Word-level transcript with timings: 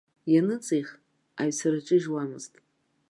Ианыҵих, 0.33 0.87
аҩцараҿы 1.41 1.95
ижуамызт. 1.97 2.53